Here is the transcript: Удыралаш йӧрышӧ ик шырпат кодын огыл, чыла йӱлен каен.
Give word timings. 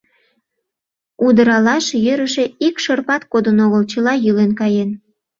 Удыралаш 1.25 1.85
йӧрышӧ 2.05 2.45
ик 2.67 2.75
шырпат 2.83 3.23
кодын 3.31 3.57
огыл, 3.65 3.81
чыла 3.91 4.13
йӱлен 4.23 4.51
каен. 4.59 4.89